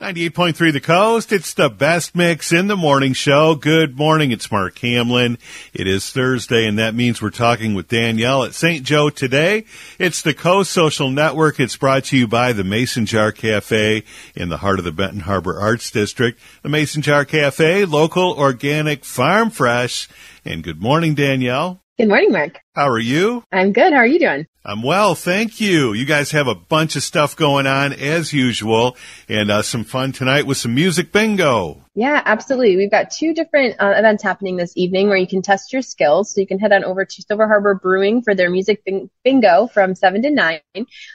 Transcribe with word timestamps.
98.3 0.00 0.72
The 0.72 0.80
Coast. 0.80 1.32
It's 1.32 1.52
the 1.52 1.68
best 1.68 2.14
mix 2.14 2.52
in 2.52 2.68
the 2.68 2.76
morning 2.76 3.14
show. 3.14 3.56
Good 3.56 3.96
morning. 3.96 4.30
It's 4.30 4.48
Mark 4.48 4.78
Hamlin. 4.78 5.38
It 5.72 5.88
is 5.88 6.12
Thursday, 6.12 6.68
and 6.68 6.78
that 6.78 6.94
means 6.94 7.20
we're 7.20 7.30
talking 7.30 7.74
with 7.74 7.88
Danielle 7.88 8.44
at 8.44 8.54
St. 8.54 8.84
Joe 8.84 9.10
today. 9.10 9.64
It's 9.98 10.22
the 10.22 10.34
Coast 10.34 10.70
Social 10.70 11.10
Network. 11.10 11.58
It's 11.58 11.76
brought 11.76 12.04
to 12.04 12.16
you 12.16 12.28
by 12.28 12.52
the 12.52 12.62
Mason 12.62 13.06
Jar 13.06 13.32
Cafe 13.32 14.04
in 14.36 14.50
the 14.50 14.58
heart 14.58 14.78
of 14.78 14.84
the 14.84 14.92
Benton 14.92 15.20
Harbor 15.20 15.58
Arts 15.58 15.90
District. 15.90 16.38
The 16.62 16.68
Mason 16.68 17.02
Jar 17.02 17.24
Cafe, 17.24 17.84
local, 17.84 18.34
organic, 18.38 19.04
farm 19.04 19.50
fresh. 19.50 20.08
And 20.44 20.62
good 20.62 20.80
morning, 20.80 21.16
Danielle. 21.16 21.82
Good 21.98 22.06
morning, 22.06 22.30
Mark. 22.30 22.60
How 22.76 22.88
are 22.88 23.00
you? 23.00 23.42
I'm 23.50 23.72
good. 23.72 23.92
How 23.92 23.98
are 23.98 24.06
you 24.06 24.20
doing? 24.20 24.46
I'm 24.64 24.84
well, 24.84 25.16
thank 25.16 25.60
you. 25.60 25.94
You 25.94 26.04
guys 26.04 26.30
have 26.30 26.46
a 26.46 26.54
bunch 26.54 26.94
of 26.94 27.02
stuff 27.02 27.34
going 27.34 27.66
on 27.66 27.92
as 27.92 28.32
usual, 28.32 28.96
and 29.28 29.50
uh, 29.50 29.62
some 29.62 29.82
fun 29.82 30.12
tonight 30.12 30.46
with 30.46 30.58
some 30.58 30.76
music 30.76 31.10
bingo. 31.10 31.82
Yeah, 31.98 32.22
absolutely. 32.24 32.76
We've 32.76 32.92
got 32.92 33.10
two 33.10 33.34
different 33.34 33.74
uh, 33.80 33.92
events 33.96 34.22
happening 34.22 34.54
this 34.54 34.72
evening 34.76 35.08
where 35.08 35.16
you 35.16 35.26
can 35.26 35.42
test 35.42 35.72
your 35.72 35.82
skills. 35.82 36.32
So 36.32 36.40
you 36.40 36.46
can 36.46 36.60
head 36.60 36.72
on 36.72 36.84
over 36.84 37.04
to 37.04 37.22
Silver 37.22 37.48
Harbor 37.48 37.74
Brewing 37.74 38.22
for 38.22 38.36
their 38.36 38.50
music 38.50 38.86
bingo 39.24 39.66
from 39.66 39.96
7 39.96 40.22
to 40.22 40.30
9, 40.30 40.60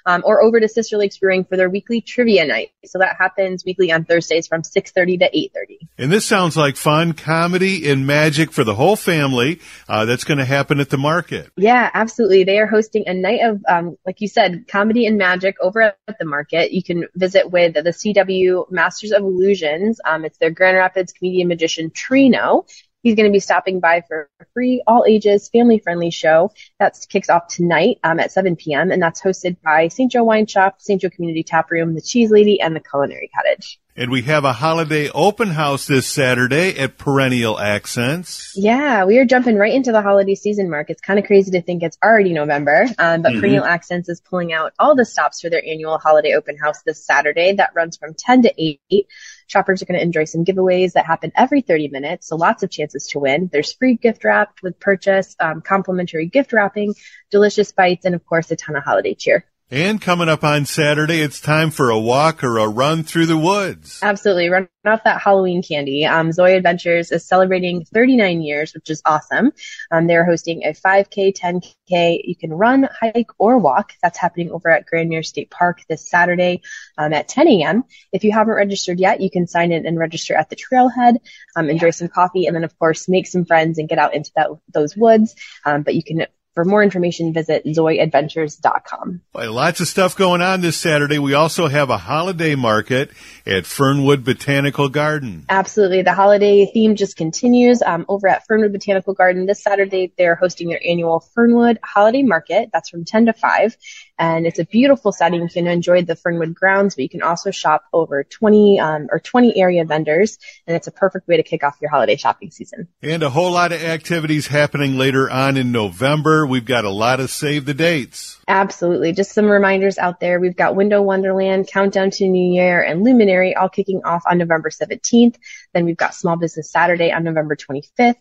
um, 0.06 0.24
or 0.26 0.44
over 0.44 0.60
to 0.60 0.68
Sister 0.68 0.98
Lakes 0.98 1.18
Brewing 1.20 1.46
for 1.46 1.56
their 1.56 1.70
weekly 1.70 2.02
trivia 2.02 2.46
night. 2.46 2.72
So 2.84 3.00
that 3.00 3.16
happens 3.18 3.64
weekly 3.64 3.94
on 3.94 4.04
Thursdays 4.04 4.46
from 4.46 4.64
6.30 4.64 5.20
to 5.20 5.32
8.30. 5.32 5.88
And 6.00 6.12
this 6.12 6.26
sounds 6.26 6.58
like 6.58 6.76
fun, 6.76 7.14
comedy 7.14 7.90
and 7.90 8.06
magic 8.06 8.52
for 8.52 8.66
the 8.66 8.76
whole 8.76 8.98
family. 8.98 9.62
Uh, 9.88 10.04
that's 10.04 10.26
going 10.26 10.40
to 10.40 10.46
happen 10.46 10.82
at 10.82 10.90
the 10.90 10.98
market. 10.98 11.50
Yeah, 11.56 11.92
absolutely. 11.94 12.44
They 12.44 12.60
are 12.60 12.68
hosting 12.68 13.06
a 13.08 13.14
night 13.14 13.40
of, 13.42 13.64
um, 13.70 13.98
like 14.06 14.20
you 14.20 14.28
said, 14.28 14.66
comedy 14.68 15.06
and 15.06 15.18
magic 15.18 15.56
over 15.62 15.82
at 15.82 16.20
the 16.20 16.26
market. 16.26 16.74
You 16.74 16.84
can 16.84 17.08
visit 17.16 17.50
with 17.50 17.76
the 17.76 17.84
CW 17.84 18.70
Masters 18.70 19.14
of 19.14 19.24
Illusions. 19.24 20.02
Um, 20.04 20.26
it's 20.26 20.38
their 20.40 20.52
grand 20.52 20.73
Grand 20.74 20.84
Rapids 20.84 21.14
comedian 21.14 21.48
magician 21.48 21.92
Trino. 21.92 22.68
He's 23.04 23.16
going 23.16 23.30
to 23.30 23.34
be 23.34 23.40
stopping 23.40 23.80
by 23.80 24.02
for 24.08 24.30
a 24.40 24.46
free, 24.54 24.82
all 24.88 25.04
ages, 25.06 25.50
family 25.50 25.80
friendly 25.80 26.10
show. 26.10 26.52
That 26.80 26.98
kicks 27.10 27.30
off 27.30 27.48
tonight 27.48 28.00
um, 28.04 28.20
at 28.20 28.32
7 28.32 28.56
p.m. 28.56 28.92
and 28.92 29.02
that's 29.02 29.22
hosted 29.22 29.58
by 29.62 29.90
St. 29.90 30.12
Joe 30.12 30.24
Wine 30.24 30.48
Shop, 30.48 30.76
St. 30.80 31.02
Joe 31.02 31.10
Community 31.10 31.44
Tap 31.44 31.70
Room, 31.70 31.96
the 31.96 32.02
Cheese 32.02 32.32
Lady, 32.32 32.62
and 32.62 32.76
the 32.76 32.80
Culinary 32.80 33.30
Cottage. 33.36 33.80
And 33.96 34.10
we 34.10 34.24
have 34.24 34.44
a 34.44 34.54
holiday 34.54 35.12
open 35.12 35.50
house 35.50 35.86
this 35.86 36.08
Saturday 36.08 36.76
at 36.80 36.98
Perennial 36.98 37.60
Accents. 37.60 38.52
Yeah, 38.56 39.06
we 39.06 39.20
are 39.20 39.26
jumping 39.26 39.56
right 39.56 39.72
into 39.72 39.92
the 39.92 40.02
holiday 40.02 40.34
season, 40.34 40.72
Mark. 40.72 40.90
It's 40.90 41.00
kind 41.00 41.20
of 41.20 41.26
crazy 41.26 41.52
to 41.52 41.62
think 41.62 41.84
it's 41.84 42.00
already 42.04 42.34
November, 42.34 42.88
um, 42.98 43.22
but 43.22 43.34
mm-hmm. 43.34 43.42
Perennial 43.42 43.66
Accents 43.66 44.10
is 44.10 44.20
pulling 44.20 44.52
out 44.52 44.74
all 44.80 44.96
the 44.96 45.06
stops 45.06 45.42
for 45.42 45.52
their 45.52 45.64
annual 45.64 46.00
holiday 46.00 46.34
open 46.34 46.58
house 46.58 46.82
this 46.82 47.06
Saturday. 47.06 47.54
That 47.54 47.76
runs 47.76 47.96
from 47.96 48.16
10 48.16 48.42
to 48.42 48.54
8. 48.58 49.08
Shoppers 49.46 49.84
are 49.84 49.86
going 49.86 50.00
to 50.00 50.04
enjoy 50.04 50.24
some 50.24 50.44
giveaways 50.44 50.94
that 50.94 51.06
happen 51.06 51.32
every 51.36 51.62
30 51.62 51.90
minutes, 51.90 52.28
so 52.28 52.36
lots 52.36 52.64
of 52.64 52.72
chances 52.72 53.06
to 53.10 53.20
win. 53.20 53.48
There's 53.54 53.74
free 53.74 53.94
gift 53.94 54.24
wrap 54.24 54.56
with 54.64 54.80
purchase, 54.80 55.36
um, 55.40 55.62
complimentary 55.62 56.26
gift 56.26 56.52
wrapping, 56.52 56.96
delicious 57.30 57.72
bites, 57.72 58.06
and 58.06 58.16
of 58.16 58.26
course 58.26 58.50
a 58.50 58.56
ton 58.56 58.76
of 58.76 58.84
holiday 58.84 59.14
cheer. 59.14 59.46
And 59.72 60.00
coming 60.00 60.30
up 60.30 60.44
on 60.44 60.66
Saturday, 60.66 61.22
it's 61.22 61.40
time 61.40 61.72
for 61.72 61.90
a 61.90 61.98
walk 61.98 62.44
or 62.44 62.60
a 62.60 62.68
run 62.68 63.04
through 63.04 63.26
the 63.26 63.38
woods. 63.38 64.00
Absolutely. 64.04 64.50
Run 64.50 64.68
off 64.86 65.04
that 65.06 65.20
Halloween 65.20 65.64
candy. 65.64 66.06
Um, 66.06 66.32
Zoe 66.32 66.54
Adventures 66.54 67.12
is 67.12 67.26
celebrating 67.26 67.84
39 67.86 68.42
years, 68.42 68.74
which 68.76 68.92
is 68.92 69.02
awesome. 69.04 69.52
Um, 69.90 70.06
they're 70.06 70.26
hosting 70.26 70.64
a 70.64 70.74
5K, 70.74 71.34
10K. 71.36 72.20
You 72.24 72.36
can 72.36 72.54
run, 72.54 72.88
hike, 73.00 73.32
or 73.40 73.58
walk. 73.58 73.94
That's 74.04 74.20
happening 74.20 74.52
over 74.52 74.70
at 74.70 74.86
Grand 74.86 75.10
Mere 75.10 75.24
State 75.24 75.50
Park 75.50 75.82
this 75.90 76.08
Saturday 76.08 76.62
um, 77.00 77.12
at 77.12 77.28
10 77.28 77.48
a.m. 77.48 77.84
If 78.12 78.24
you 78.24 78.32
haven't 78.32 78.54
registered 78.54 79.00
yet, 79.00 79.22
you 79.22 79.32
can 79.32 79.48
sign 79.48 79.72
in 79.72 79.88
and 79.88 79.98
register 79.98 80.36
at 80.36 80.50
the 80.50 80.56
trailhead, 80.56 81.16
um, 81.56 81.70
enjoy 81.70 81.90
some 81.90 82.10
coffee, 82.10 82.46
and 82.46 82.56
then, 82.56 82.64
of 82.64 82.78
course, 82.78 83.10
make 83.10 83.26
some 83.26 83.46
friends 83.46 83.80
and 83.80 83.90
get 83.90 83.98
out 83.98 84.14
into 84.14 84.32
that, 84.36 84.50
those 84.72 84.96
woods. 84.96 85.34
Um, 85.66 85.82
but 85.82 85.96
you 85.96 86.04
can 86.04 86.28
for 86.54 86.66
more 86.66 86.84
information, 86.84 87.34
visit 87.34 87.66
zoeadventures.com. 87.66 89.22
Well, 89.34 89.52
lots 89.52 89.80
of 89.82 89.88
stuff 89.88 90.16
going 90.16 90.42
on 90.42 90.62
this 90.62 90.78
Saturday. 90.78 91.20
We 91.20 91.34
also 91.34 91.68
have 91.68 91.90
a 91.90 91.98
holiday 91.98 92.56
market 92.56 93.12
at 93.46 93.66
Fernwood 93.66 94.24
Botanical 94.24 94.90
Garden. 94.90 95.46
Absolutely. 95.50 96.04
The 96.04 96.14
holiday 96.14 96.70
theme 96.72 96.96
just 96.96 97.18
continues 97.18 97.82
um, 97.82 98.06
over 98.08 98.28
at 98.28 98.46
Fernwood 98.46 98.72
Botanical 98.72 99.14
Garden. 99.14 99.46
This 99.46 99.64
Saturday, 99.64 100.14
they're 100.18 100.36
hosting 100.36 100.70
their 100.70 100.82
annual 100.86 101.20
Fernwood 101.20 101.80
Holiday 101.84 102.24
Market. 102.24 102.70
That's 102.72 102.90
from 102.90 103.06
10 103.06 103.28
to 103.28 103.34
5 103.34 103.78
and 104.20 104.46
it's 104.46 104.60
a 104.60 104.66
beautiful 104.66 105.12
setting. 105.12 105.42
You 105.42 105.50
can 105.50 105.68
enjoy 105.68 106.04
the 106.04 106.16
Fernwood 106.16 106.54
grounds, 106.54 106.96
but 106.96 107.04
you 107.04 107.10
can 107.10 107.24
also 107.24 107.52
shop 107.52 107.84
over 107.92 108.24
20 108.24 108.80
um, 108.80 109.08
or 109.12 109.20
20 109.20 109.58
area 109.60 109.86
vendors, 109.86 110.38
and 110.68 110.76
it's 110.76 110.88
a 110.88 110.92
perfect 110.92 111.28
way 111.28 111.38
to 111.38 111.44
kick 111.44 111.64
off 111.64 111.78
your 111.82 111.90
holiday 111.90 112.16
shopping 112.16 112.52
season. 112.52 112.88
And 113.02 113.24
a 113.24 113.30
whole 113.30 113.52
lot 113.52 113.72
of 113.72 113.82
activities 113.82 114.48
happening 114.48 114.98
later 114.98 115.30
on 115.30 115.58
in 115.58 115.72
November. 115.72 116.43
We've 116.46 116.66
got 116.66 116.86
a 116.86 116.90
lot 116.90 117.20
of 117.20 117.30
save 117.30 117.66
the 117.66 117.74
dates. 117.74 118.40
Absolutely. 118.48 119.14
Just 119.14 119.34
some 119.34 119.46
reminders 119.46 119.98
out 119.98 120.20
there. 120.20 120.40
We've 120.40 120.56
got 120.56 120.76
Window 120.76 121.02
Wonderland, 121.02 121.68
Countdown 121.68 122.12
to 122.12 122.28
New 122.28 122.54
Year, 122.54 122.82
and 122.82 123.04
Luminary 123.04 123.56
all 123.56 123.70
kicking 123.70 124.02
off 124.04 124.24
on 124.30 124.38
November 124.38 124.70
17th. 124.70 125.36
Then 125.74 125.86
we've 125.86 125.98
got 125.98 126.16
Small 126.16 126.36
Business 126.36 126.72
Saturday 126.72 127.12
on 127.12 127.24
November 127.24 127.56
25th. 127.56 128.16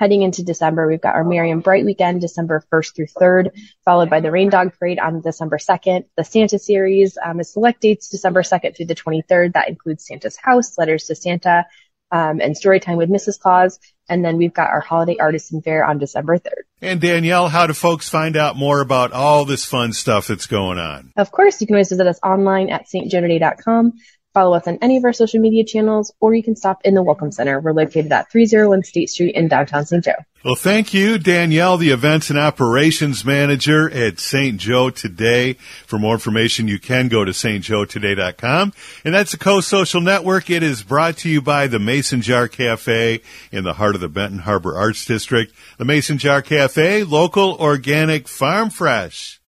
Heading 0.00 0.22
into 0.22 0.42
December, 0.42 0.88
we've 0.88 1.00
got 1.00 1.14
our 1.14 1.22
Merry 1.22 1.52
and 1.52 1.62
Bright 1.62 1.84
weekend, 1.84 2.20
December 2.20 2.64
1st 2.72 2.96
through 2.96 3.06
3rd, 3.06 3.50
followed 3.84 4.10
by 4.10 4.18
the 4.18 4.28
Reindog 4.28 4.76
Parade 4.76 4.98
on 4.98 5.20
December 5.20 5.56
2nd. 5.56 6.06
The 6.16 6.24
Santa 6.24 6.58
series 6.58 7.16
um, 7.24 7.38
is 7.38 7.52
select 7.52 7.80
dates 7.80 8.10
December 8.10 8.42
2nd 8.42 8.76
through 8.76 8.86
the 8.86 8.96
23rd. 8.96 9.52
That 9.52 9.68
includes 9.68 10.04
Santa's 10.04 10.36
House, 10.36 10.76
Letters 10.76 11.04
to 11.04 11.14
Santa, 11.14 11.66
um, 12.14 12.40
and 12.40 12.54
Storytime 12.54 12.96
with 12.96 13.10
Mrs. 13.10 13.40
Claus. 13.40 13.80
And 14.08 14.24
then 14.24 14.36
we've 14.36 14.54
got 14.54 14.70
our 14.70 14.80
Holiday 14.80 15.16
Artisan 15.18 15.62
Fair 15.62 15.84
on 15.84 15.98
December 15.98 16.38
3rd. 16.38 16.62
And 16.80 17.00
Danielle, 17.00 17.48
how 17.48 17.66
do 17.66 17.72
folks 17.72 18.08
find 18.08 18.36
out 18.36 18.54
more 18.54 18.80
about 18.80 19.12
all 19.12 19.44
this 19.44 19.64
fun 19.64 19.92
stuff 19.92 20.28
that's 20.28 20.46
going 20.46 20.78
on? 20.78 21.12
Of 21.16 21.32
course, 21.32 21.60
you 21.60 21.66
can 21.66 21.74
always 21.74 21.88
visit 21.88 22.06
us 22.06 22.20
online 22.22 22.70
at 22.70 22.86
stjoetoday.com. 22.86 23.94
Follow 24.34 24.56
us 24.56 24.66
on 24.66 24.78
any 24.82 24.96
of 24.96 25.04
our 25.04 25.12
social 25.12 25.40
media 25.40 25.64
channels, 25.64 26.12
or 26.18 26.34
you 26.34 26.42
can 26.42 26.56
stop 26.56 26.80
in 26.84 26.94
the 26.94 27.02
Welcome 27.04 27.30
Center. 27.30 27.60
We're 27.60 27.72
located 27.72 28.10
at 28.10 28.32
301 28.32 28.82
State 28.82 29.08
Street 29.08 29.36
in 29.36 29.46
downtown 29.46 29.86
St. 29.86 30.04
Joe. 30.04 30.16
Well, 30.44 30.56
thank 30.56 30.92
you, 30.92 31.18
Danielle, 31.18 31.76
the 31.76 31.90
Events 31.90 32.30
and 32.30 32.38
Operations 32.38 33.24
Manager 33.24 33.88
at 33.88 34.18
St. 34.18 34.58
Joe 34.58 34.90
Today. 34.90 35.52
For 35.86 36.00
more 36.00 36.14
information, 36.14 36.66
you 36.66 36.80
can 36.80 37.06
go 37.06 37.24
to 37.24 37.30
stjoetoday.com. 37.30 38.72
And 39.04 39.14
that's 39.14 39.30
the 39.30 39.38
Coast 39.38 39.68
Social 39.68 40.00
Network. 40.00 40.50
It 40.50 40.64
is 40.64 40.82
brought 40.82 41.16
to 41.18 41.30
you 41.30 41.40
by 41.40 41.68
the 41.68 41.78
Mason 41.78 42.20
Jar 42.20 42.48
Cafe 42.48 43.20
in 43.52 43.62
the 43.62 43.74
heart 43.74 43.94
of 43.94 44.00
the 44.00 44.08
Benton 44.08 44.40
Harbor 44.40 44.76
Arts 44.76 45.06
District. 45.06 45.54
The 45.78 45.84
Mason 45.84 46.18
Jar 46.18 46.42
Cafe, 46.42 47.04
local, 47.04 47.56
organic, 47.60 48.26
farm 48.26 48.68
fresh. 48.68 49.40